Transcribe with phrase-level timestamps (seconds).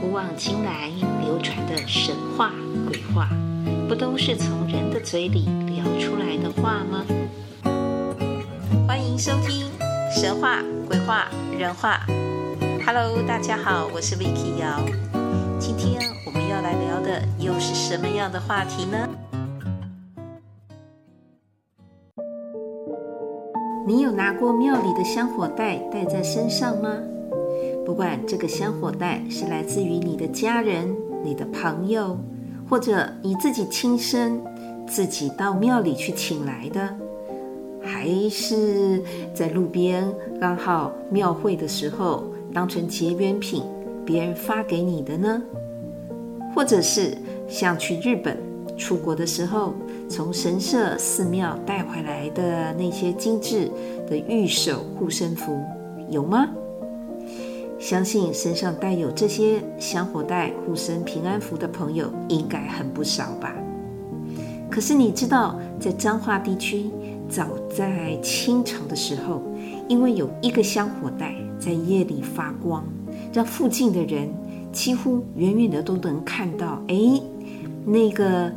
[0.00, 0.88] 古往今来
[1.20, 2.52] 流传的神话
[2.88, 3.28] 鬼话，
[3.86, 7.04] 不都是从人的嘴里聊出来的话吗？
[8.88, 9.66] 欢迎收听
[10.10, 12.00] 《神话鬼话人话》。
[12.86, 14.80] Hello，大家好，我是 Vicky 瑶。
[15.58, 19.06] 今天我们要来聊的又是什么样的话题呢？
[23.86, 26.88] 你有拿过庙里的香火袋带在身上吗？
[27.84, 32.16] 不管这个香火袋是来自于你的家人、你的朋友，
[32.68, 34.40] 或者你自己亲身
[34.86, 36.94] 自己到庙里去请来的，
[37.82, 39.02] 还是
[39.34, 40.06] 在路边
[40.40, 43.64] 刚好庙会的时候当成结缘品，
[44.04, 45.42] 别人发给你的呢？
[46.54, 47.16] 或者是
[47.48, 48.36] 像去日本
[48.76, 49.72] 出国的时候，
[50.08, 53.70] 从神社、寺庙带回来的那些精致
[54.08, 55.60] 的玉手护身符，
[56.08, 56.48] 有吗？
[57.90, 63.52] 相信身上带有这些香火袋、护身平安符的朋友应该很不少吧？
[64.70, 66.88] 可是你知道，在彰化地区，
[67.28, 69.42] 早在清朝的时候，
[69.88, 72.84] 因为有一个香火袋在夜里发光，
[73.32, 74.28] 让附近的人
[74.70, 76.80] 几乎远远的都能看到。
[76.86, 77.20] 哎，
[77.84, 78.52] 那个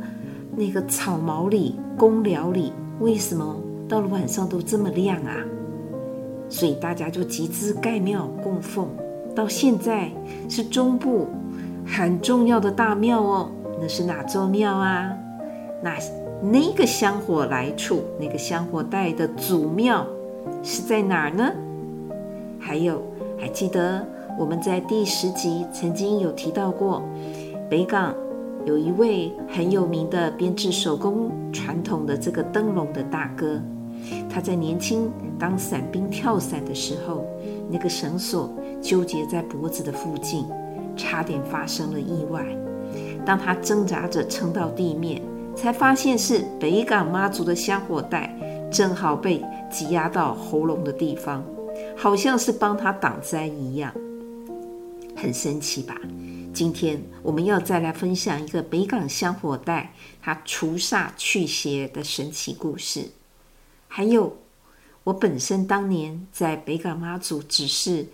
[0.54, 3.56] 那个草茅里、公寮里，为什么
[3.88, 5.34] 到了晚上都这么亮啊？
[6.48, 8.88] 所以大家就集资盖庙供奉。
[9.34, 10.10] 到现在
[10.48, 11.26] 是中部
[11.86, 15.10] 很重要的大庙哦，那是哪座庙啊？
[15.82, 15.96] 那
[16.40, 20.06] 那个香火来处，那个香火带的祖庙
[20.62, 21.52] 是在哪儿呢？
[22.58, 23.02] 还有，
[23.38, 24.06] 还记得
[24.38, 27.02] 我们在第十集曾经有提到过，
[27.68, 28.14] 北港
[28.64, 33.60] 有一位很有名的编制手工传统的这个灯笼的大哥，
[34.30, 37.26] 他在年轻当伞兵跳伞的时候，
[37.70, 38.52] 那个绳索。
[38.82, 40.46] 纠结在脖子的附近，
[40.94, 42.44] 差点发生了意外。
[43.24, 45.22] 当他挣扎着撑到地面，
[45.56, 48.36] 才发现是北港妈祖的香火袋，
[48.70, 51.42] 正好被挤压到喉咙的地方，
[51.96, 53.90] 好像是帮他挡灾一样，
[55.16, 55.98] 很神奇吧？
[56.52, 63.08] 今天我们要再来分享一个北港香火袋，它除煞去邪的神奇故事。
[63.88, 64.36] 还有，
[65.04, 68.08] 我本身当年在北港妈祖指示。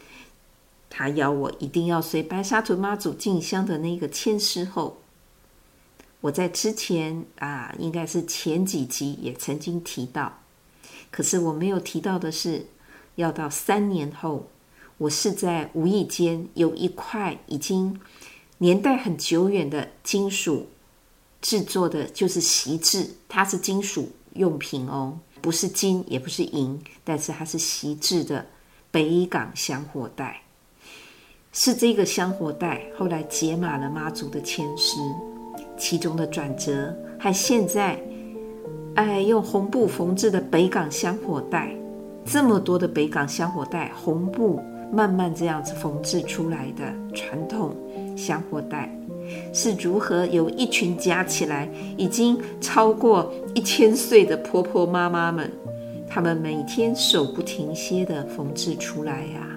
[0.92, 4.98] 他要我一定要随白沙屯妈祖进香的那个签诗后，
[6.20, 10.40] 我在之前啊，应该是前几集也曾经提到，
[11.12, 12.66] 可是我没有提到的是，
[13.14, 14.48] 要到三年后，
[14.98, 18.00] 我是在无意间有一块已经
[18.58, 20.70] 年代很久远的金属
[21.40, 28.44] 制作的，就是锡制，它是金属用品哦，不是金也不是银，但是它是锡制的
[28.90, 30.42] 北港香火袋。
[31.52, 34.98] 是这个香火袋后来解码了妈祖的签诗，
[35.76, 38.00] 其中的转折和现在，
[38.94, 41.74] 哎，用红布缝制的北港香火袋，
[42.24, 44.60] 这么多的北港香火袋，红布
[44.92, 47.74] 慢慢这样子缝制出来的传统
[48.16, 48.94] 香火袋，
[49.52, 55.50] 是如何由一群加起来已经超过一千岁的婆婆妈妈们，
[56.08, 59.48] 她们每天手不停歇地缝制出来呀、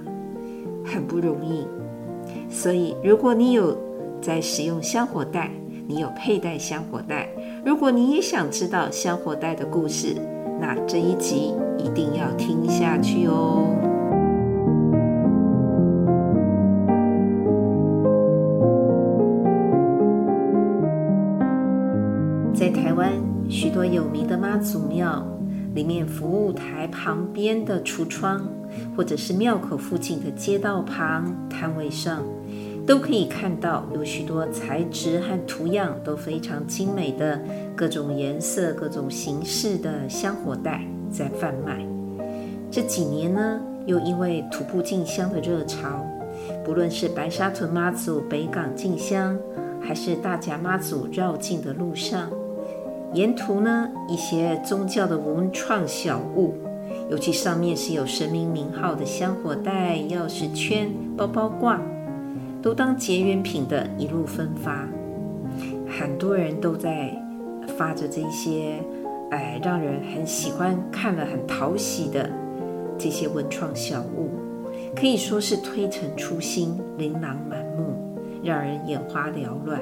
[0.85, 1.65] 很不容易。
[2.49, 3.77] 所以，如果你有
[4.21, 5.51] 在使用香火袋，
[5.87, 7.27] 你有佩戴香火袋，
[7.65, 10.15] 如果你也想知道香火袋的故事，
[10.61, 13.92] 那这一集一定要听下去哦。
[23.63, 25.25] 许多有名的妈祖庙
[25.73, 28.45] 里面，服务台旁边的橱窗，
[28.93, 32.21] 或者是庙口附近的街道旁摊位上。
[32.85, 37.41] 都可以看到有许多材质和图样都非常精美的
[37.73, 41.87] 各种颜色、各种形式的香火袋在贩卖。
[42.69, 46.05] 这几年呢，又因为徒步进香的热潮，
[46.65, 49.39] 不论是白沙屯妈祖北港进香，
[49.79, 52.29] 还是大甲妈祖绕境的路上，
[53.13, 56.55] 沿途呢一些宗教的文创小物，
[57.09, 61.79] 尤其上面是有神明名号的香火袋、钥匙圈、包包挂。
[62.61, 64.87] 都当结缘品的一路分发，
[65.85, 67.13] 很多人都在
[67.77, 68.81] 发着这些，
[69.31, 72.29] 哎，让人很喜欢、看了很讨喜的
[72.97, 74.29] 这些文创小物，
[74.95, 79.81] 可以说是推陈出新、琳琅满目，让人眼花缭乱。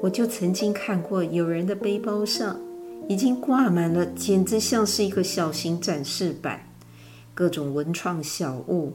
[0.00, 2.60] 我就曾经看过有人的背包上
[3.08, 6.68] 已经挂满了，简直像是一个小型展示板，
[7.34, 8.94] 各种文创小物。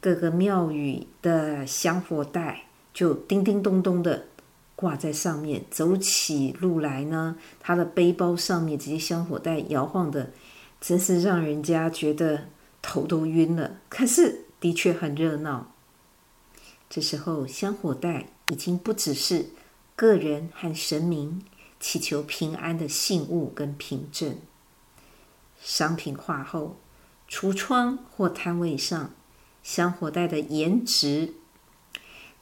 [0.00, 4.24] 各个庙宇的香火袋就叮叮咚咚的
[4.74, 5.64] 挂在上面。
[5.70, 10.32] 走起路来呢，他的背包上面这些香火袋摇晃的，
[10.80, 12.48] 真是让人家觉得
[12.82, 13.78] 头都晕了。
[13.88, 15.72] 可是的确很热闹。
[16.90, 19.46] 这时候，香火袋已经不只是
[20.02, 21.44] 个人和神明
[21.78, 24.36] 祈求平安的信物跟凭证。
[25.60, 26.76] 商品化后，
[27.30, 29.14] 橱窗或摊位上，
[29.62, 31.34] 香火袋的颜值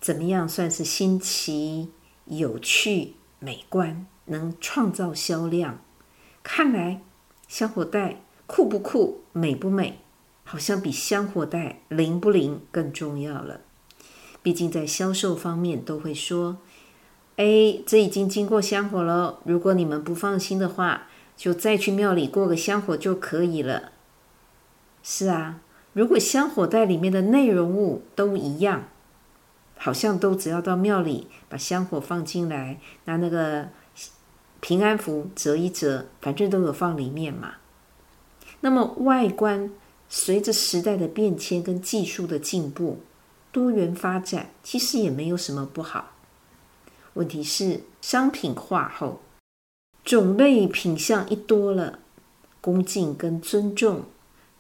[0.01, 0.49] 怎么样？
[0.49, 1.91] 算是新奇、
[2.25, 5.85] 有趣、美观，能创造销量。
[6.43, 7.03] 看来，
[7.47, 9.99] 香火袋酷不酷、美不美，
[10.45, 13.61] 好像比香火袋灵不灵更重要了。
[14.43, 16.57] 毕竟在销售方面都会说
[17.41, 19.39] ：“哎，这已经经过香火了。
[19.45, 21.07] 如果你们不放心的话，
[21.39, 23.93] 就再去庙里过个香火就可以了。”
[25.03, 25.61] 是啊，
[25.95, 28.89] 如果香火袋里面的内容物都一样，
[29.79, 33.71] 好像都只要到庙里把香火放进来，拿那个
[34.61, 37.55] 平安符折一折，反正都有放里面嘛。
[38.61, 39.73] 那么外观
[40.11, 43.01] 随着时代的变迁跟技术的进步。
[43.51, 46.13] 多元发展其实也没有什么不好，
[47.21, 49.19] 问题是商品化后，
[50.03, 51.99] 种类品相一多了，
[52.63, 54.01] 恭敬跟尊重、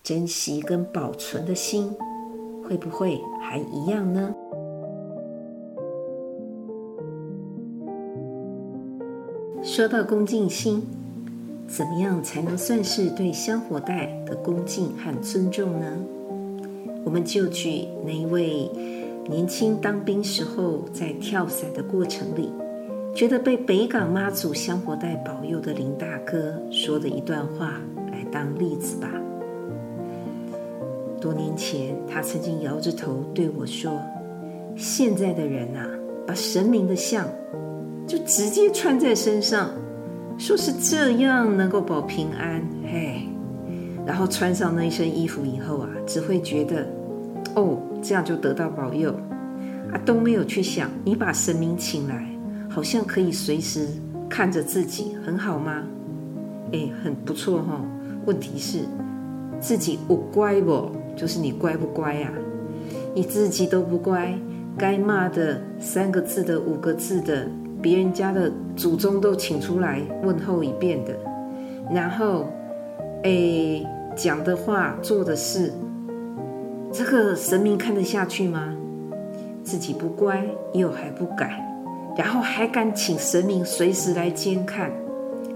[0.03, 1.97] 珍惜跟保存的心，
[2.63, 4.35] 会不会还一样呢？
[9.63, 10.87] 说到恭敬心，
[11.67, 15.99] 怎么样才能算是对香火袋的恭敬和尊重呢？
[17.07, 18.71] 我们就举那一位
[19.29, 22.53] 年轻当兵时候在跳伞的过程里，
[23.15, 27.81] 觉得被北港妈祖香火带保佑的林大哥说的一段话
[28.11, 29.09] 来当例子吧。
[31.21, 34.01] 多年前，他曾经摇着头对我说
[34.75, 35.87] ：“现在的人啊，
[36.27, 37.29] 把神明的像
[38.07, 39.71] 就直接穿在身上，
[40.39, 43.21] 说是这样能够保平安。”嘿。
[44.07, 46.87] 然后穿上那一身衣服以后啊，只会觉得，
[47.55, 49.13] 哦，这样就得到保佑，
[49.93, 52.27] 啊，都没有去想，你把神明请来，
[52.69, 53.87] 好像可以随时
[54.29, 55.83] 看着自己，很好吗？
[56.73, 57.81] 哎，很不错哈。
[58.27, 58.81] 问题是，
[59.61, 62.31] 自己我乖不，就是你乖不乖呀？
[63.15, 64.33] 你自己都不乖，
[64.77, 67.47] 该骂的三个字的、五个字的，
[67.83, 71.15] 别人家的祖宗都请出来问候一遍的，
[71.93, 72.47] 然后。
[73.23, 73.85] 哎，
[74.17, 75.71] 讲的话，做的事，
[76.93, 78.75] 这个神明看得下去吗？
[79.63, 81.65] 自己不乖，又还不改，
[82.17, 84.91] 然后还敢请神明随时来监看。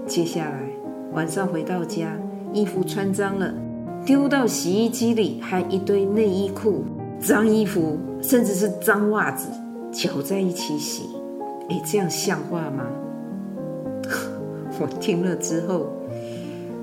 [0.07, 0.59] 接下来
[1.11, 2.17] 晚上回到家，
[2.53, 3.53] 衣服穿脏了，
[4.05, 6.85] 丢到洗衣机里，还一堆内衣裤、
[7.19, 9.49] 脏衣服，甚至是脏袜子，
[9.91, 11.09] 搅在一起洗。
[11.69, 12.85] 哎，这样像话吗？
[14.79, 15.87] 我听了之后。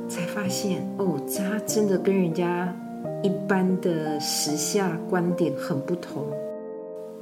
[0.08, 2.70] 才发现哦，他真的跟人家
[3.22, 6.28] 一般的时下观点很不同。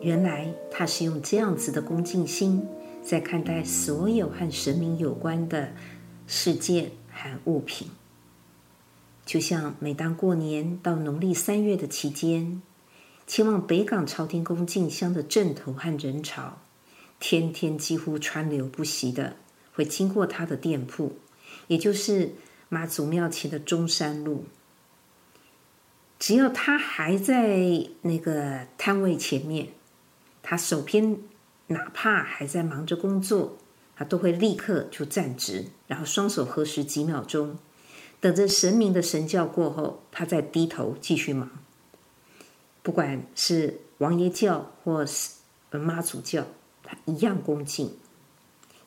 [0.01, 2.67] 原来他是用这样子的恭敬心
[3.03, 5.73] 在看待所有和神明有关的
[6.27, 7.89] 事件和物品。
[9.27, 12.63] 就像每当过年到农历三月的期间，
[13.27, 16.59] 前往北港朝天宫进香的阵头和人潮，
[17.19, 19.37] 天天几乎川流不息的
[19.75, 21.13] 会经过他的店铺，
[21.67, 22.33] 也就是。
[22.73, 24.45] 妈祖庙前的中山路，
[26.21, 29.69] 只要他还在那个摊位前面，
[30.43, 31.17] 他手边
[31.69, 33.57] 哪怕还在忙着工作，
[33.97, 37.57] 他都会立刻就站直，然后双手合十几秒钟，
[38.21, 41.51] 等着神明的神教过后，他再低头继续忙。
[42.83, 45.31] 不管是王爷教或是
[45.71, 46.47] 妈祖教，
[46.83, 47.97] 他一样恭敬。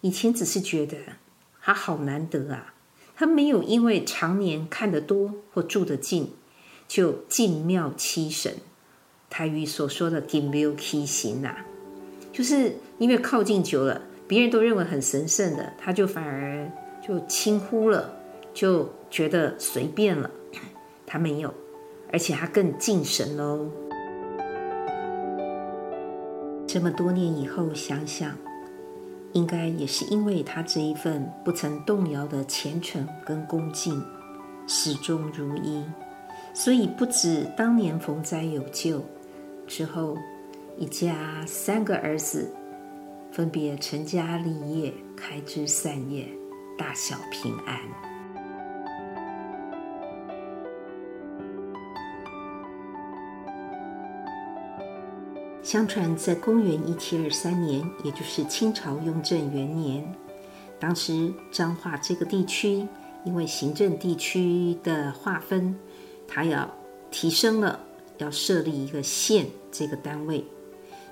[0.01, 0.97] 以前只是觉得
[1.59, 2.75] 他好难得啊。
[3.15, 6.33] 他没有因为常年看得多或住得近，
[6.93, 8.53] 就敬庙欺神。
[9.27, 11.55] 台语所说的“敬庙欺神”呐，
[12.31, 16.71] 就是因为靠近久了，别人都认为很神圣的，他就反而
[17.01, 18.13] 就轻忽了，
[18.53, 20.29] 就觉得随便了。
[21.07, 21.51] 他没有，
[22.11, 23.67] 而且他更敬神喽。
[26.67, 28.37] 这么多年以后想想。
[29.31, 33.99] 应该也是因为他这一份不曾动摇的虔诚跟恭敬，
[34.67, 35.83] 始终如一，
[36.53, 39.03] 所以不止当年逢灾有救，
[39.67, 40.17] 之后
[40.77, 42.49] 一家三个儿子
[43.31, 46.27] 分别成家立业，开枝散叶，
[46.77, 47.79] 大小平安。
[55.63, 60.13] 相传在公元一七二三年，也就是清朝雍正元年，
[60.79, 62.87] 当时彰化这个地区
[63.23, 65.75] 因为行政地区的划分，
[66.27, 66.69] 它要
[67.11, 67.79] 提升了，
[68.17, 70.43] 要设立一个县这个单位，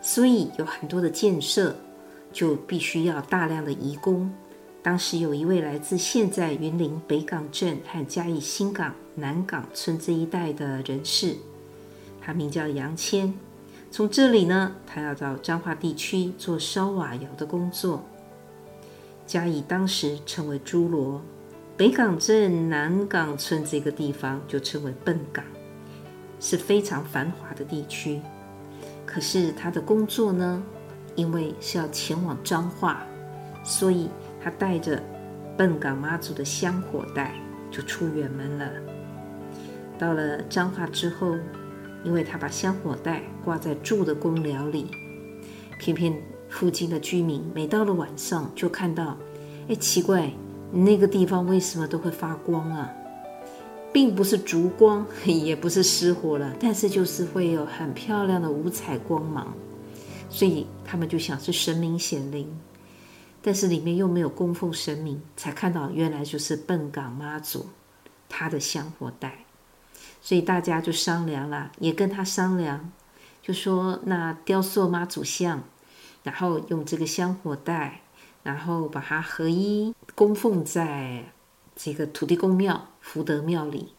[0.01, 1.75] 所以有很多的建设
[2.32, 4.34] 就必须要大量的移工。
[4.84, 11.36] 当时有一位来自现在云林北港镇和嘉义新港南港村这一带的人士，
[12.20, 13.32] 他名叫杨谦。
[13.91, 18.03] 从这里呢，他要到彰化地区做烧瓦窑的工作。
[19.27, 21.22] 嘉义当时称为诸罗，
[21.81, 25.43] 北港镇南港村这个地方就称为笨港，
[26.39, 28.21] 是非常繁华的地区。
[29.03, 30.61] 可是他的工作呢，
[31.15, 33.01] 因为是要前往彰化，
[33.63, 34.07] 所以。
[34.43, 35.01] 他带着
[35.57, 37.33] 笨港妈祖的香火袋
[37.71, 38.69] 就出远门了。
[39.97, 41.35] 到了彰化之后，
[42.03, 44.85] 因为他把香火袋挂在住的公寮里，
[45.79, 46.13] 偏偏
[46.47, 49.17] 附近的居民每到了晚上就看到，
[49.67, 50.31] 哎，奇怪，
[50.72, 52.90] 那个地方为什么都会发光啊？
[53.94, 59.54] 并不是烛光， 也不是失火了，但是就是会有很漂亮的五彩光芒，
[60.30, 62.48] 所以他们就想是神明显灵。
[63.44, 67.66] 但是里面又没有供奉神明，才看到原来就是笨港妈祖，
[68.30, 69.46] 他的香火袋，
[70.22, 72.92] 所以大家就商量了，也跟他商量，
[73.42, 75.63] 就说那雕塑妈祖像，
[76.24, 78.01] 然后用这个香火袋，
[78.43, 81.33] 然后把它合一供奉在
[81.75, 83.93] 这个土地公庙福德庙里，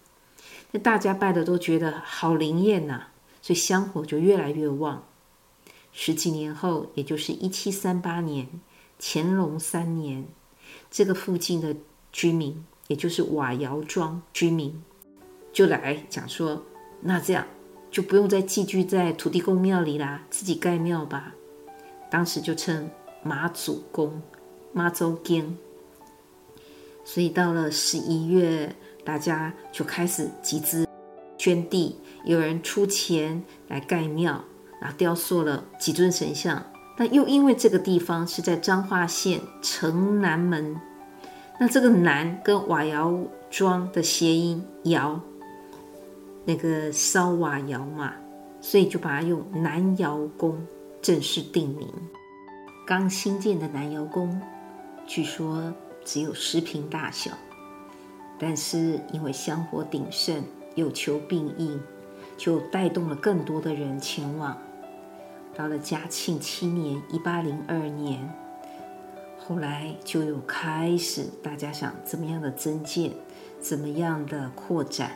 [0.70, 3.08] 那大家拜的都觉得好灵验呐，
[3.40, 5.04] 所以香火就越来越旺。
[5.92, 8.48] 十几年后，也就是一七三八年。
[9.04, 10.24] 乾隆三年，
[10.88, 11.74] 这个附近的
[12.12, 14.80] 居民，也就是瓦窑庄居民，
[15.52, 16.64] 就来讲说
[17.02, 17.44] ：“那这样
[17.90, 21.34] 就不用再寄居在土地公庙里啦，自己盖庙吧。”
[22.08, 22.88] 当时就称
[23.24, 24.22] 马祖宫、
[24.72, 25.56] 妈祖宫。
[27.04, 28.74] 所以到了十一月，
[29.04, 30.86] 大家就开始集资
[31.36, 34.44] 捐地，有人出钱来盖庙，
[34.80, 36.64] 然后雕塑了几尊神像。
[36.96, 40.80] 那又因为这个地方是在彰化县城南门，
[41.58, 43.18] 那这个南跟瓦窑
[43.50, 45.20] 庄的谐音窑，
[46.44, 48.12] 那个烧瓦窑嘛，
[48.60, 50.56] 所以就把它用南窑宫
[51.00, 51.88] 正式定名。
[52.86, 54.40] 刚新建的南窑宫，
[55.06, 55.72] 据说
[56.04, 57.32] 只有十坪大小，
[58.38, 60.42] 但是因为香火鼎盛，
[60.74, 61.80] 有求必应，
[62.36, 64.56] 就带动了更多的人前往。
[65.54, 68.32] 到了嘉庆七年（一八零二年），
[69.38, 73.12] 后来就有开始，大家想怎么样的增建，
[73.60, 75.12] 怎么样的扩展。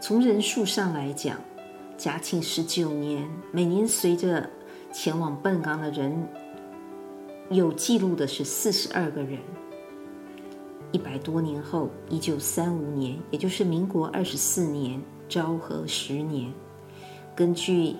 [0.00, 1.38] 从人数上来讲，
[1.96, 4.50] 嘉庆十九年，每年随着
[4.92, 6.28] 前往笨港的人
[7.50, 9.38] 有记录的是四十二个人。
[10.92, 16.52] 一百多年后，一九三五年，也就是民国二十四年，昭和十年，
[17.34, 17.96] 根据。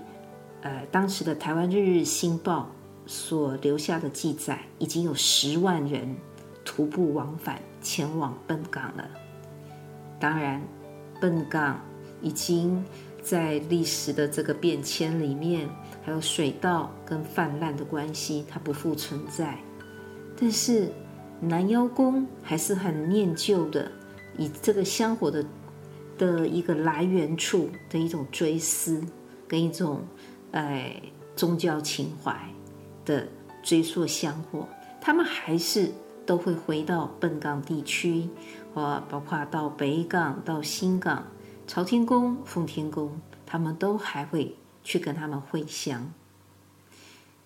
[0.62, 2.68] 呃，当时的《台湾日日新报》
[3.08, 6.16] 所留下的记载，已经有十万人
[6.64, 9.08] 徒步往返前往笨港了。
[10.18, 10.60] 当然，
[11.20, 11.80] 笨港
[12.20, 12.84] 已经
[13.22, 15.68] 在历史的这个变迁里面，
[16.06, 19.58] 还有水稻跟泛滥的关系，它不复存在。
[20.38, 20.92] 但是
[21.40, 23.90] 南窑宫还是很念旧的，
[24.38, 25.44] 以这个香火的
[26.16, 29.02] 的一个来源处的一种追思
[29.48, 30.00] 跟一种。
[30.52, 31.02] 哎，
[31.34, 32.34] 宗教情怀
[33.04, 33.26] 的
[33.62, 34.66] 追溯香火，
[35.02, 35.92] 他们还是
[36.24, 38.26] 都会回到笨港地区，
[38.72, 41.26] 或包括到北港、到新港、
[41.66, 44.56] 朝天宫、奉天宫，他们都还会
[44.86, 46.12] 去跟他们会香。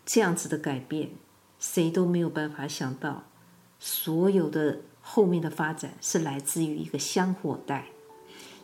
[0.04, 1.12] 这样子的改变，
[1.58, 3.24] 谁都没有办法想到，
[3.78, 7.86] 所有的后面的发展是来自于一个香火袋，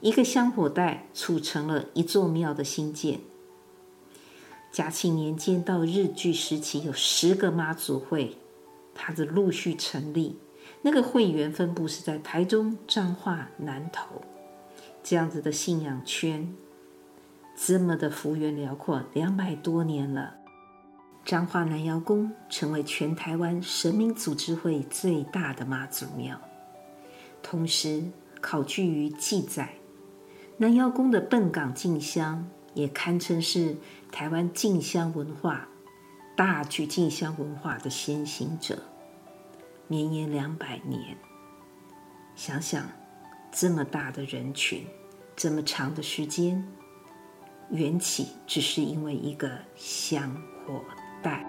[0.03, 3.21] 一个香火袋促成了一座庙的兴建。
[4.71, 8.37] 嘉庆年间到日据时期，有十个妈祖会，
[8.95, 10.39] 它的陆续成立。
[10.83, 14.23] 那个会员分布是在台中、彰化、南投，
[15.03, 16.55] 这样子的信仰圈，
[17.57, 20.37] 这么的幅员辽阔，两百多年了。
[21.25, 26.41] 彰化南窑宫成为全台湾神明组织会最大的妈祖庙，
[27.43, 28.05] 同时
[28.41, 29.75] 考据于记载，
[30.59, 32.49] 南窑宫的笨港进香。
[32.75, 33.75] 也堪称是
[34.13, 35.67] 台湾进香文化
[36.37, 38.83] 大举进香文化的先行者，
[39.89, 41.17] 绵延两百年。
[42.35, 42.87] 想想
[43.51, 44.85] 这么大的人群，
[45.35, 46.69] 这么长的时间，
[47.71, 50.81] 缘起只是因为一个香火
[51.23, 51.45] 袋。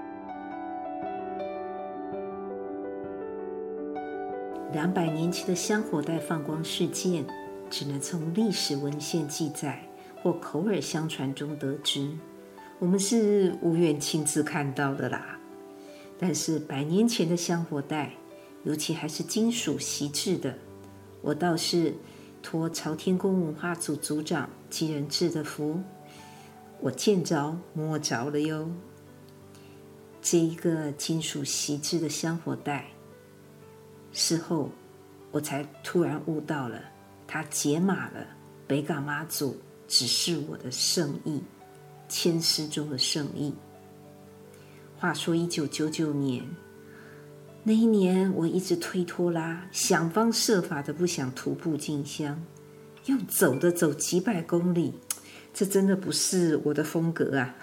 [4.74, 7.26] 两百年前的香火袋放光事件，
[7.70, 9.82] 只能从历史文献记载
[10.22, 12.12] 或口耳相传中得知，
[12.80, 15.40] 我们是无缘亲自看到的啦。
[16.20, 18.14] 但是百年前的香火袋，
[18.64, 20.56] 尤其还是金属锡制的，
[21.22, 21.94] 我倒是
[22.42, 25.80] 托朝天宫文化组组长吉仁智的福，
[26.80, 28.70] 我见着摸着了哟。
[30.22, 32.88] 这一个金属锡制的香火袋，
[34.12, 34.70] 事后
[35.32, 36.82] 我才突然悟到了，
[37.26, 38.28] 它解码了
[38.68, 39.58] 北港妈祖
[39.88, 41.42] 指示我的圣意，
[42.10, 43.54] 签诗中的圣意。
[44.98, 46.44] 话说一九九九年
[47.64, 52.44] 那一年，我一直推脱啦，想方设法的不想徒步进香，
[53.06, 54.94] 要走的走几百公里，
[55.58, 57.56] 这真的不是我的风格啊，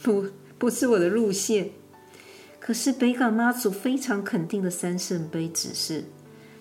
[0.00, 0.26] 不
[0.58, 1.70] 不是我的路线。
[2.60, 6.04] 可是北港妈祖非常肯定的三圣杯指示，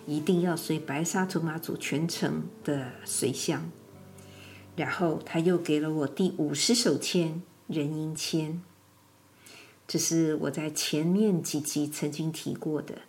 [0.07, 3.69] 一定要随白沙屯妈祖全程的随香，
[4.75, 8.59] 然后他又给了我第五十手签人迎签。
[9.88, 13.03] 这是我在前面几集曾经提过的，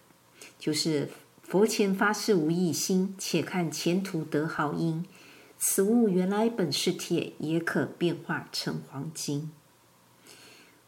[0.59, 1.09] 就是
[1.43, 5.07] 佛前发誓无异心，且看前途得好因。
[5.65, 9.53] 此物原来本是铁，也可变化成黄金。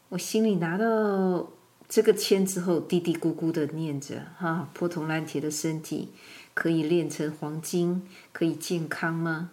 [0.09, 1.49] 我心里拿到
[1.87, 6.09] 这个签之后，嘀嘀咕咕的念着：哈，破铜烂铁的身体
[6.53, 9.51] 可以炼成黄金，可以健康吗？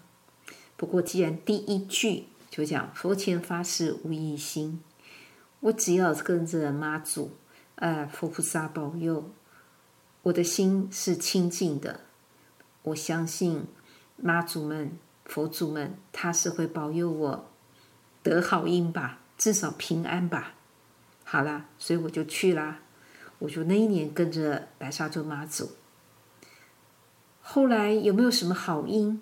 [0.77, 4.83] 不过既然第一句就讲佛前发誓无异心。
[5.61, 7.31] 我只要跟着妈祖，
[7.77, 9.31] 呃，佛菩萨保佑，
[10.23, 12.01] 我的心是清净的。
[12.83, 13.67] 我相信
[14.17, 17.51] 妈祖们、佛祖们，他是会保佑我
[18.23, 20.55] 得好因吧，至少平安吧。
[21.25, 22.81] 好啦，所以我就去啦。
[23.39, 25.71] 我就那一年跟着白沙洲妈祖。
[27.41, 29.21] 后来有没有什么好因？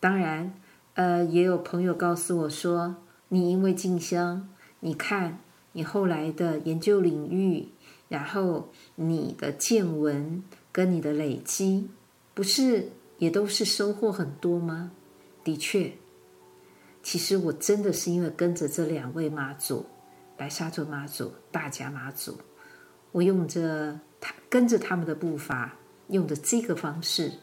[0.00, 0.58] 当然，
[0.94, 2.96] 呃，也有朋友告诉我说，
[3.28, 4.48] 你因为进香，
[4.80, 5.40] 你看。
[5.72, 7.68] 你后来的研究领域，
[8.08, 11.90] 然后你的见闻跟你的累积，
[12.32, 14.92] 不是也都是收获很多吗？
[15.46, 15.92] 的确，
[17.04, 19.86] 其实我真的是因为跟着这两位妈祖，
[20.36, 22.36] 白沙洲妈祖、大甲妈祖，
[23.12, 25.76] 我用着他跟着他们的步伐，
[26.08, 27.34] 用着这个方式，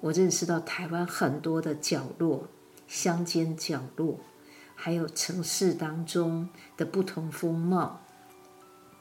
[0.00, 2.48] 我认识到台湾很多的角落，
[2.86, 4.18] 乡间角落。
[4.80, 8.00] 还有城市当中的不同风貌，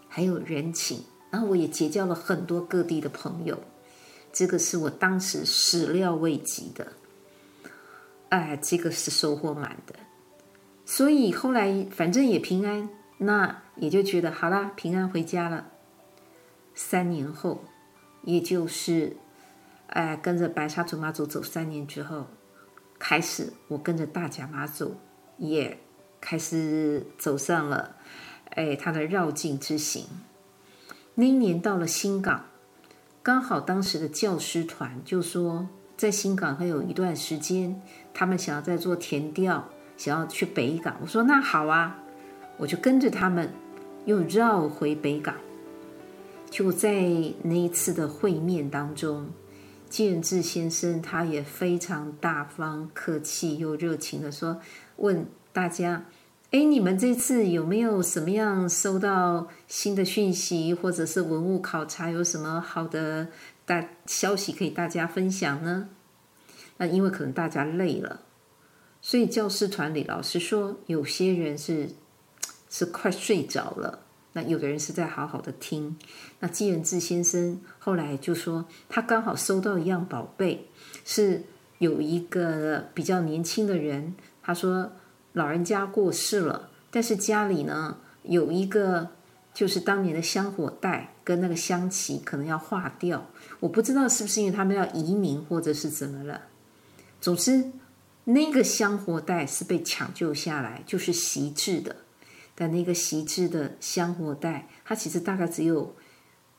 [0.09, 3.57] 还有人情，然后我也结交了很多各地的朋友，
[4.33, 6.93] 这个是我当时始料未及的，
[8.29, 9.95] 哎，这个是收获满的，
[10.85, 15.67] 所以后来反正也平安，那也就觉得好啦，平安回家了。
[16.73, 17.63] 三年后，
[18.23, 19.17] 也就是
[19.87, 22.27] 哎跟着白沙祖妈祖走三年之后，
[22.99, 24.95] 开始我跟着大甲妈祖。
[25.39, 25.77] 也
[26.19, 27.95] 开始走上了，
[28.55, 30.07] 哎，他的绕境之行。
[31.13, 32.47] 那一年到了新港，
[33.21, 37.81] 刚好当时的教师团就说，在新港还有一段时间，
[38.13, 40.95] 他们想要再做田调，想要去北港。
[41.01, 41.97] 我说那好啊，
[42.57, 43.49] 我就跟着他们
[44.05, 45.33] 又绕回北港。
[46.49, 47.01] 就在
[47.41, 49.27] 那一次的会面当中，
[49.89, 54.61] 建志先生他也非常大方、客气又热情的说。
[54.97, 56.05] 问大家，
[56.51, 63.27] 哎，你们这次有没有什么样收到新的讯息，或者是文物考察有什么好的
[63.67, 65.89] 大消息可以大家分享呢？
[66.77, 68.21] 那因为可能大家累了，
[69.01, 71.89] 所以教师团里老师说，有些人是
[72.69, 75.97] 是快睡着了，那有的人是在好好的听。
[76.39, 80.69] 那纪仁志先生后来就说，他刚好收到一样宝贝，
[81.03, 81.43] 是
[81.79, 84.15] 有一个比较年轻的人。
[84.41, 84.93] 他说
[85.33, 89.09] ：“老人家过世了，但是家里呢有一个，
[89.57, 93.25] 就是当年的香火袋跟那个香旗可能要化掉。
[93.59, 96.43] 我不知道是不是因为他们要移民，或者是怎么了。
[97.19, 97.71] 总之，
[98.25, 101.95] 那个香火袋是被抢救下来，就是席制的。
[102.53, 105.95] 但那个席制的香火袋，它其实大概只有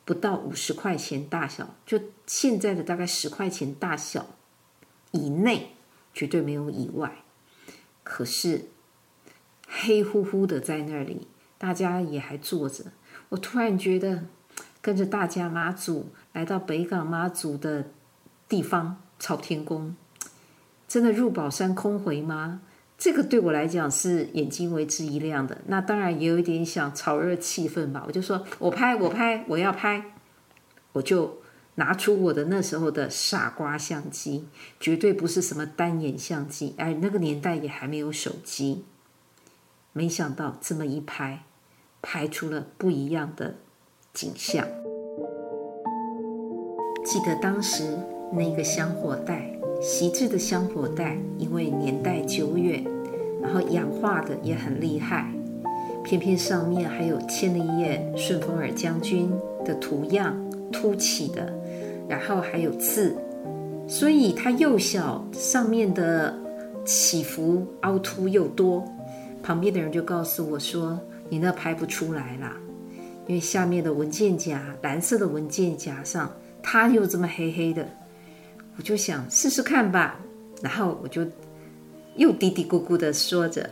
[0.04, 4.26] 不到五十块钱大小，就现在的大概十块钱大小
[5.12, 5.76] 以内，
[6.12, 7.18] 绝对没有以外。”
[8.02, 8.70] 可是
[9.68, 11.28] 黑乎乎的在那里，
[11.58, 12.84] 大家也还坐着。
[13.28, 14.24] 我突然觉得，
[14.80, 17.90] 跟着大家妈祖来到北港妈祖的
[18.48, 19.94] 地方朝天宫，
[20.86, 22.62] 真的入宝山空回吗？
[22.96, 25.58] 这个对我来讲是眼睛为之一亮的。
[25.66, 28.02] 那当然也有一点想炒热气氛吧。
[28.06, 30.04] 我就说我拍，我拍，我要拍，
[30.92, 31.40] 我就
[31.76, 34.48] 拿出我的那时候的傻瓜相机，
[34.80, 36.74] 绝对不是什么单眼相机。
[36.76, 38.84] 哎，那个年代也还没有手机。
[39.92, 41.44] 没想到这么一拍，
[42.02, 43.54] 拍出了不一样的
[44.12, 44.66] 景象。
[47.04, 47.84] 记得当时
[48.32, 52.84] 那个香火袋，锡制的香火袋，因为年代久远，
[53.40, 55.32] 然后氧化的也很厉害，
[56.04, 59.30] 偏偏上面还有签了一页顺风耳将军
[59.64, 60.36] 的图样，
[60.70, 61.50] 凸起的，
[62.06, 63.16] 然后还有字，
[63.86, 66.34] 所以它又小，上面的
[66.84, 68.84] 起伏凹凸又多。
[69.42, 72.56] 旁边的人就告诉我说：“你那拍不出来啦，
[73.26, 77.86] 因为下面的文件夹，蓝色的文件夹上，它又这么黑黑的。”
[78.76, 80.20] 我就想试试看吧，
[80.62, 81.26] 然后我就
[82.16, 83.68] 又嘀嘀咕咕的说着：“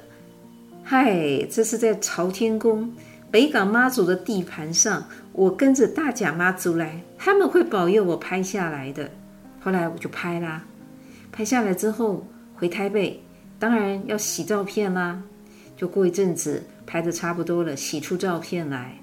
[0.82, 2.92] 嗨，这是在朝天宫
[3.30, 9.08] 北港妈祖的地盘上，我跟着大甲妈祖来，他们会保佑我拍下来的。”
[9.62, 10.64] 后来我就拍啦，
[11.32, 13.22] 拍下来之后回台北，
[13.58, 15.22] 当然要洗照片啦。
[15.76, 18.98] 就过一阵子拍的差不多了，洗出照片来。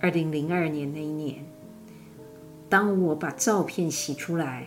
[0.00, 1.44] 二零零二年那一年，
[2.68, 4.66] 当我把照片洗出来，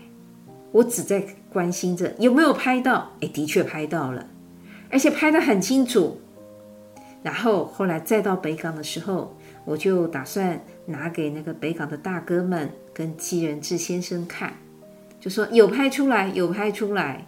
[0.72, 3.10] 我只在关心着有没有拍到。
[3.22, 4.28] 哎，的确拍到了，
[4.92, 6.20] 而且拍得很清楚。
[7.24, 14.54] 然后后来再到北港的时候，我就打算拿给那个北港的大哥们跟纪仁志先生看，
[15.20, 17.26] 就说有拍出来，有拍出来。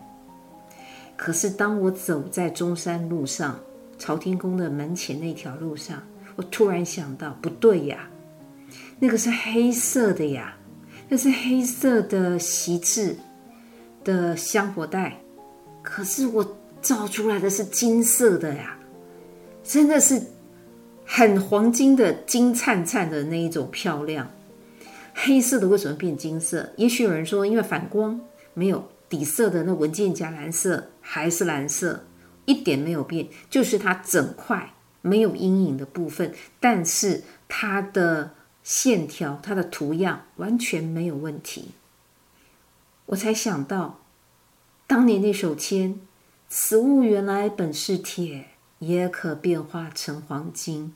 [1.15, 3.57] 可是当我走在中山路上，
[3.97, 6.01] 朝天宫的门前那条路上，
[6.35, 8.09] 我突然想到，不对呀，
[8.99, 10.57] 那个是黑色的呀，
[11.09, 13.15] 那是黑色的锡制
[14.03, 15.19] 的香火袋，
[15.81, 18.77] 可是我照出来的是金色的呀，
[19.63, 20.21] 真的是
[21.05, 24.29] 很黄金的金灿灿的那一种漂亮。
[25.13, 26.69] 黑色的为什么变金色？
[26.75, 28.19] 也许有人说，因为反光，
[28.53, 32.03] 没有底色的那文件夹蓝色还是蓝色。
[32.45, 41.71] 一点没有变，就是它整块没有阴影的部分，但是它的线条、它的图样完全没有问题。
[43.07, 44.01] 我才想到，
[44.87, 45.99] 当年那首签
[46.49, 50.93] “此物原来本是铁，也可变化成黄金”。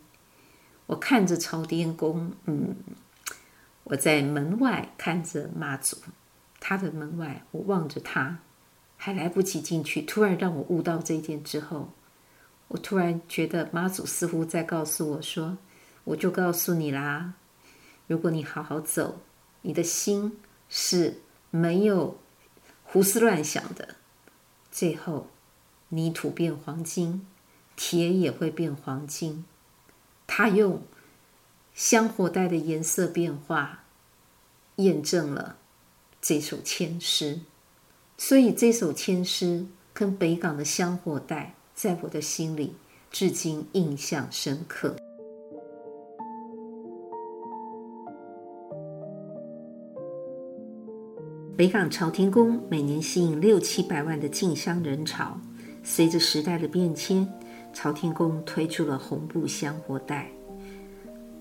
[0.87, 2.75] 我看着朝天宫，嗯，
[3.83, 5.97] 我在门外看着妈祖，
[6.59, 8.39] 他的门外，我望着他。
[9.01, 11.93] 还来不及进去，突然让我悟到这一点之后，
[12.67, 15.57] 我突然觉得妈祖似乎在告诉我说
[16.03, 17.35] ：“我就告诉你啦，
[18.07, 19.21] 如果你好好走，
[19.61, 22.19] 你的心是没有
[22.83, 23.95] 胡思乱想的，
[24.69, 25.27] 最后
[25.87, 27.25] 泥土变黄金，
[27.77, 29.45] 铁也会变黄金。”
[30.27, 30.83] 他用
[31.73, 33.85] 香火带的颜色变化，
[34.75, 35.55] 验证了
[36.21, 37.39] 这首千诗。
[38.21, 42.75] 所以这首签诗跟北港的香火袋，在我的心里
[43.09, 44.93] 至今印象深刻。
[51.55, 55.39] 北港朝天宫每年吸引六七百万的进香人潮。
[55.81, 57.25] 随着时代的变迁，
[57.71, 60.29] 朝天宫推出了红布香火袋，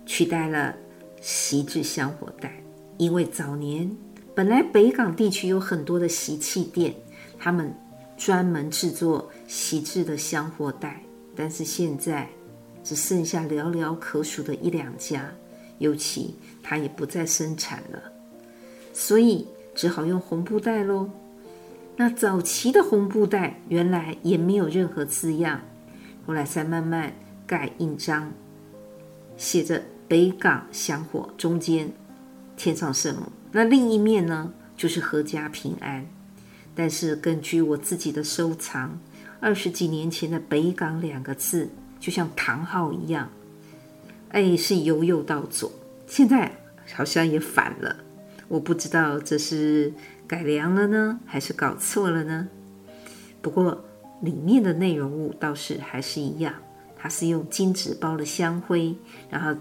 [0.06, 0.76] 取代了
[1.20, 2.62] 锡制香火袋，
[2.98, 3.90] 因为早年。
[4.38, 6.94] 本来北港地区有很多的锡器店，
[7.40, 7.74] 他们
[8.16, 11.02] 专门制作锡制的香火袋，
[11.34, 12.30] 但是现在
[12.84, 15.28] 只剩下寥寥可数的一两家，
[15.78, 18.00] 尤其它也不再生产了，
[18.92, 21.10] 所以只好用红布袋喽。
[21.96, 25.60] 那早期的红布袋原来也没有任何字样，
[26.24, 27.12] 后来才慢慢
[27.44, 28.32] 盖印章，
[29.36, 31.92] 写着“北港香火”，中间
[32.56, 33.22] 添上圣母。
[33.52, 36.06] 那另一面呢，就是阖家平安。
[36.74, 39.00] 但是根据我自己的收藏，
[39.40, 43.28] 二十几年前的“北港”两个字，就像唐号一样，
[44.28, 45.72] 哎，是由右到左，
[46.06, 46.52] 现在
[46.94, 47.96] 好像也反了。
[48.46, 49.92] 我不知道这是
[50.26, 52.46] 改良了呢，还是搞错了呢？
[53.42, 53.84] 不过
[54.20, 56.54] 里面的内容物倒是还是一样，
[56.96, 58.94] 它是用金纸包了香灰，
[59.28, 59.60] 然后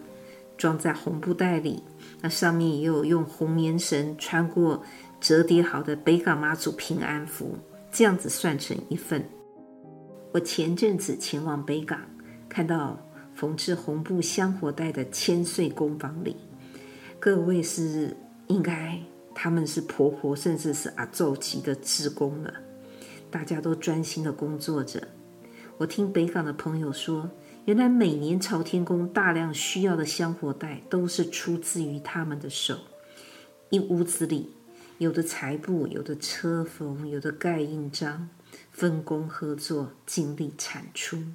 [0.58, 1.84] 装在红布袋里。
[2.22, 4.84] 那上面也有用红棉绳穿过
[5.22, 7.56] 折叠好的北港妈祖平安符，
[7.91, 9.24] 这样子算成一份。
[10.34, 12.00] 我前阵子前往北港，
[12.50, 13.00] 看到
[13.34, 16.36] 缝制红布香火袋的千岁工坊里，
[17.20, 18.15] 各位是
[18.48, 19.00] 应该
[19.34, 22.54] 他们是婆婆甚至是阿祖级的职工了，
[23.30, 25.08] 大家都专心的工作着。
[25.78, 27.30] 我听北港的朋友说，
[27.68, 32.80] 原来每年朝天宫大量需要的香火袋都是出自于他们的手。
[33.70, 34.52] 一屋子里，
[35.00, 38.30] 有的裁布，有的车缝，有的盖印章，
[38.72, 41.26] 分工合作，尽力产出。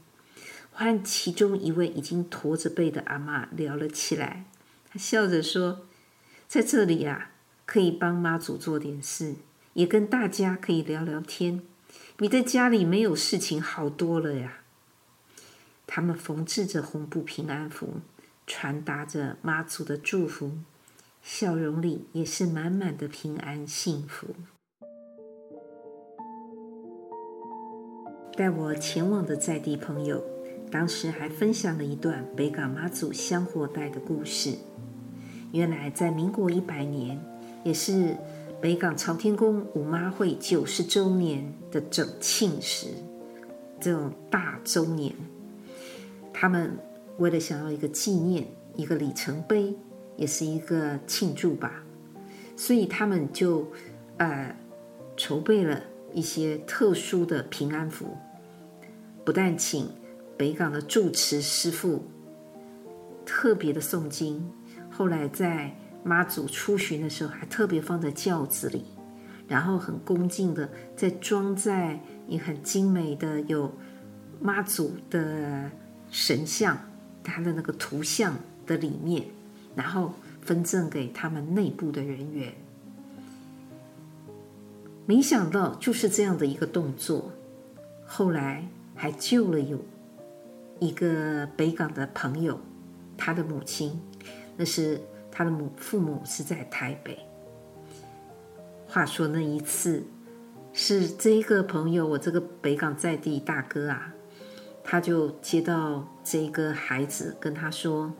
[0.72, 4.46] 我和其中一位已经驼着背的阿嬷聊了起来，
[4.90, 5.82] 她笑着说
[6.48, 7.32] ：“在这里呀、
[7.66, 9.34] 可以帮妈祖做点事，
[9.74, 11.60] 也跟大家可以聊聊天。”
[12.16, 14.61] 比在家里没有事情好多了呀。
[15.94, 17.86] 他们缝制着红布平安符，
[18.46, 20.52] 传达着妈祖的祝福，
[21.22, 24.28] 笑容里也是满满的平安幸福。
[28.34, 30.24] 带我前往的在地朋友，
[30.70, 34.56] 当时还分享了一段北港妈祖香火带的故事。
[35.52, 37.22] 原来在民国一百年，
[37.64, 38.16] 也是。
[38.62, 42.86] 北港朝天宫五妈会九十周年的整庆时，
[43.80, 45.12] 这种大周年，
[46.42, 46.76] 他们
[47.18, 49.76] 为了想要一个纪念，一个里程碑，
[50.16, 51.84] 也是一个庆祝吧，
[52.56, 53.70] 所以他们就
[54.16, 54.52] 呃
[55.16, 55.80] 筹备了
[56.12, 58.16] 一些特殊的平安符，
[59.24, 59.88] 不但请
[60.36, 62.08] 北港的住持师父
[63.24, 64.50] 特别的诵经，
[64.90, 65.76] 后来在。
[66.04, 68.86] 妈祖出巡的时候，还特别放在轿子里，
[69.46, 73.72] 然后很恭敬的再装在一很精美的有
[74.40, 75.70] 妈祖的
[76.12, 76.78] 神像，
[77.24, 79.26] 他的那个图像的里面，
[79.74, 82.54] 然后分赠给他们内部的人员。
[85.06, 87.32] 没想到就是这样的一个动作，
[88.06, 89.84] 后来还救了有
[90.78, 92.60] 一个北港的朋友，
[93.16, 94.00] 他的母亲，
[94.56, 95.00] 那是。
[95.34, 97.18] 他的母父母是在台北。
[98.86, 100.04] 话说那一次，
[100.74, 104.12] 是这个朋友，我这个北港在地大哥啊，
[104.84, 108.12] 他就接到这个孩子跟他说，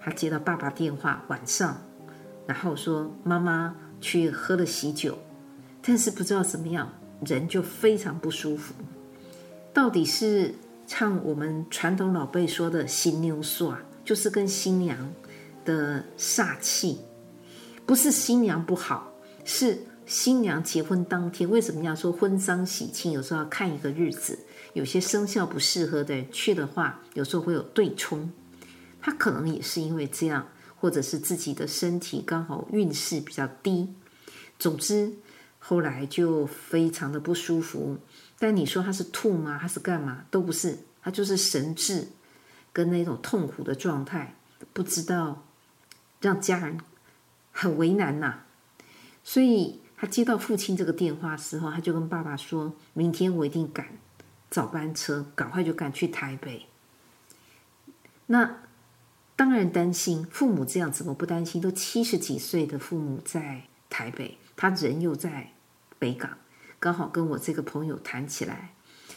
[0.00, 1.82] 他接到爸爸电话晚上，
[2.46, 5.18] 然后说妈妈去喝了喜酒，
[5.82, 6.92] 但是不知道怎么样，
[7.24, 8.74] 人就非常不舒服。
[9.72, 10.54] 到底是
[10.86, 15.12] 唱我们传统老辈说的新娘煞，就是跟新娘。
[15.64, 17.00] 的煞气，
[17.84, 19.12] 不是新娘不好，
[19.44, 21.50] 是新娘结婚当天。
[21.50, 23.10] 为什么要说婚丧喜庆？
[23.10, 24.38] 有时候要看一个日子，
[24.76, 28.30] 有些生肖不适合的人去的话，有时候会有对冲。
[29.00, 33.88] 他可能也是因为这样，或者是自己的身体刚好运势比较低。
[34.58, 35.14] 总之，
[35.58, 37.96] 后来就非常的不舒服。
[38.38, 39.58] 但你说他是吐吗？
[39.58, 40.26] 他是干嘛？
[40.30, 42.08] 都不是，他就是神志
[42.74, 44.36] 跟那种痛苦的状态，
[44.74, 45.42] 不知道。
[46.20, 46.78] 让家人
[47.50, 48.40] 很为难呐、
[49.24, 53.86] 所以他接到父亲这个电话时候，他就跟爸爸说：“明天我一定赶
[54.50, 56.66] 早班车，赶快就赶去台北。”
[58.26, 58.58] 那
[59.36, 61.60] 当然担心，父母这样怎么不担心？
[61.60, 65.52] 都七十几岁的父母在台北，他人又在
[65.98, 66.30] 北港，
[66.80, 68.74] 刚好跟我这个朋友谈起来，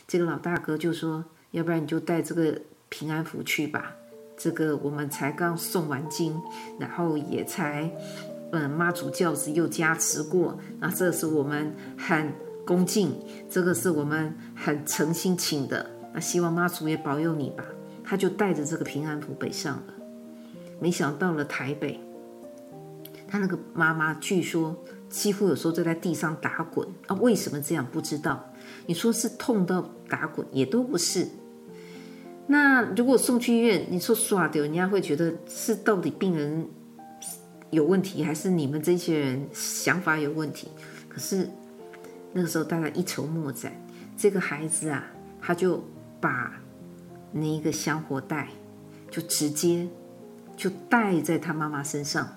[0.07, 3.95] 这个老大哥就说：“要不然你就带这个平安符去吧。”
[4.37, 6.41] 这个我们才刚诵完经，
[6.79, 7.91] 然后也才，
[8.53, 12.33] 嗯，妈祖轿子又加持过，那这是我们很
[12.69, 13.11] 恭敬，
[13.49, 17.65] 这个是我们很诚心请的，那希望妈祖也保佑你吧。
[18.03, 19.93] 他就带着这个平安符北上了，
[20.79, 21.99] 没想到了台北，
[23.27, 24.77] 他那个妈妈据说
[25.09, 28.53] 几乎有时候就在地上打滚啊，为什么这样不知道？
[28.85, 31.27] 你说是痛到打滚也都不是。
[32.45, 36.67] 那如果送去医院，你说耍掉，人家会觉得是到底病人
[37.71, 40.67] 有问题，还是你们这些人想法有问题？
[41.07, 41.49] 可是
[42.33, 43.73] 那个时候大家一筹莫展，
[44.15, 45.03] 这个孩子啊，
[45.41, 45.83] 他就
[46.21, 46.53] 把
[47.31, 48.49] 那一个香火袋
[49.09, 49.87] 就直接
[50.55, 52.27] 就带在他妈妈身上。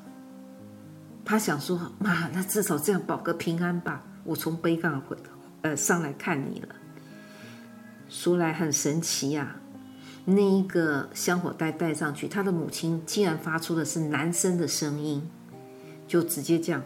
[1.24, 4.02] 他想说，妈，那至少这样保个平安吧。
[4.24, 5.16] 我从北港回
[5.62, 6.68] 呃上来看你了，
[8.08, 9.60] 说来很神奇呀、啊。
[10.24, 15.28] 那一个香火袋戴上去，他的母亲竟然发出的是男生的声音，
[16.06, 16.82] 就直接这样，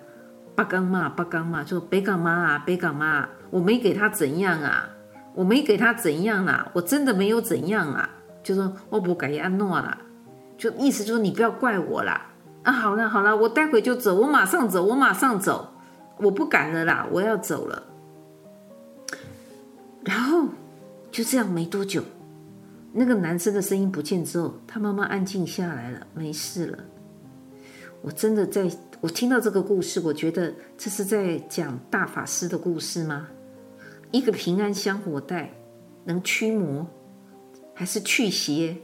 [0.57, 4.89] 八刚妈，八刚妈，就北港妈啊，北港妈，我没给他怎样啊，
[5.35, 8.09] 我没给他怎样啊，我真的没有怎样啊，
[8.43, 9.99] 就说我不改安诺了，
[10.57, 12.29] 就意思就是你不要怪我啦，
[12.63, 15.75] 啊，好了好了，我待会就走，我马上走，我马上走，
[16.17, 17.83] 我不敢了啦，我要走了，
[20.05, 20.49] 然后
[21.13, 22.03] 就这样没多久。
[22.99, 26.79] 那个男生的声音不见之后，他妈妈安静下来了，没事了。
[28.01, 33.29] 我真的在，我听到这个故事，我觉得这是在讲大法师的故事吗？
[34.11, 35.53] 一个平安香火袋
[36.05, 36.87] 能驱魔，
[37.75, 38.79] 还是去邪，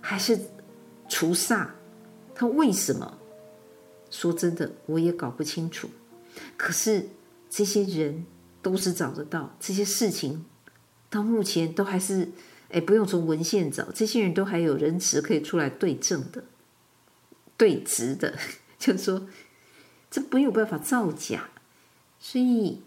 [0.00, 0.38] 还是
[1.08, 1.68] 除煞？
[2.34, 3.18] 他为什么？
[4.10, 5.88] 说真的，我也搞不清楚。
[6.56, 7.06] 可是
[7.50, 8.24] 这些人
[8.62, 10.46] 都是找得到，这些事情
[11.10, 12.30] 到目前都还是，
[12.70, 16.44] 哎，不用从文献找，这些人都还有人质可以出来对证的、
[17.56, 18.38] 对质的，
[18.78, 19.26] 就是说
[20.10, 21.50] 这没有办法造假。
[22.18, 22.82] 所以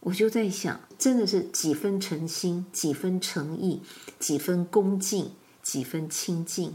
[0.00, 3.82] 我就在想，真的是几分诚心，几分诚意，
[4.18, 5.32] 几分恭敬，
[5.62, 6.74] 几分亲近，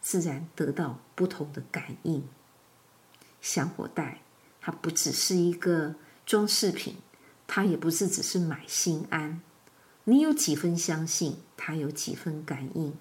[0.00, 2.24] 自然得到不同的感应。
[3.40, 4.22] 香火袋，
[4.60, 5.94] 它不只是一个
[6.26, 6.96] 装饰品，
[7.46, 9.40] 它也不是只是买心安。
[10.04, 12.94] 你有几分相信，它有几分感应。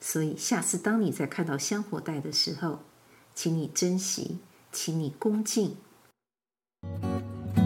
[0.00, 2.80] 所以下次当你在看到香火袋的时候，
[3.34, 4.38] 请你珍惜，
[4.74, 5.76] 请你恭敬。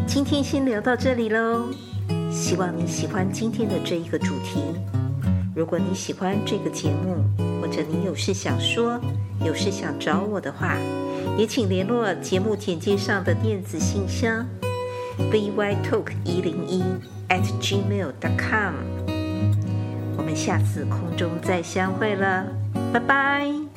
[0.06, 1.70] 今天先聊到这里喽，
[2.30, 4.60] 希望你喜欢今天的这一个主题。
[5.56, 7.24] 如果你喜欢这个节目，
[7.60, 9.00] 或者你有事想说，
[9.42, 10.76] 有事想找我的话，
[11.38, 14.46] 也请联络节目简介上的电子信箱
[15.32, 16.82] ：bytalk 一零一
[17.30, 18.74] at gmail dot com。
[20.18, 22.46] 我们下次空中再相会了，
[22.92, 23.67] 拜拜。